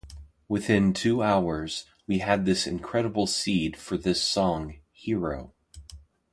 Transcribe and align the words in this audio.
Within 0.47 0.93
two 0.93 1.21
hours, 1.21 1.85
we 2.07 2.17
had 2.25 2.43
this 2.43 2.65
incredible 2.65 3.27
seed 3.27 3.77
for 3.77 3.97
this 3.97 4.19
song, 4.19 4.79
'Hero'. 4.93 5.53